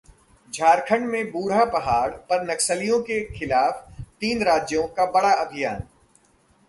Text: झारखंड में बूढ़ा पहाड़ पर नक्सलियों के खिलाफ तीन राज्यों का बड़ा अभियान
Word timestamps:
झारखंड 0.53 1.07
में 1.07 1.31
बूढ़ा 1.31 1.65
पहाड़ 1.65 2.09
पर 2.29 2.43
नक्सलियों 2.51 2.99
के 3.01 3.19
खिलाफ 3.37 3.87
तीन 4.21 4.43
राज्यों 4.43 4.87
का 4.87 5.05
बड़ा 5.11 5.31
अभियान 5.35 5.83